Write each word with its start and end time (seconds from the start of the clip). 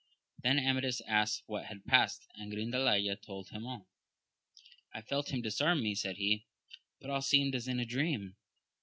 Then 0.41 0.57
Amadis 0.57 0.99
asked 1.07 1.43
what 1.45 1.65
had 1.65 1.85
past, 1.85 2.25
and 2.33 2.51
Grindalaya 2.51 3.17
told 3.17 3.49
him 3.49 3.67
all. 3.67 3.87
I 4.95 5.03
felt 5.03 5.29
him 5.31 5.43
disarm 5.43 5.83
me, 5.83 5.93
said 5.93 6.17
he, 6.17 6.47
but 6.99 7.11
all 7.11 7.21
seemed 7.21 7.53
as 7.53 7.67
in 7.67 7.79
a 7.79 7.85
dream. 7.85 8.35